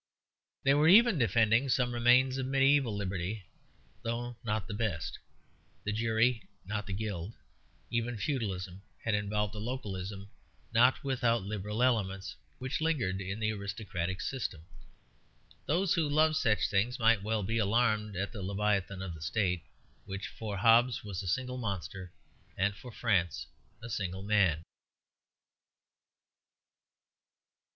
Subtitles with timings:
[0.63, 3.43] They were even defending some remains of mediæval liberty,
[4.01, 5.19] though not the best;
[5.83, 7.35] the jury though not the guild.
[7.91, 10.31] Even feudalism had involved a localism
[10.73, 14.65] not without liberal elements, which lingered in the aristocratic system.
[15.67, 19.61] Those who loved such things might well be alarmed at the Leviathan of the State,
[20.05, 22.11] which for Hobbes was a single monster
[22.57, 23.45] and for France
[23.83, 24.63] a single man.